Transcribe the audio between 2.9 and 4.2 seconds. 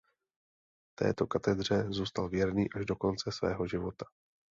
konce svého života.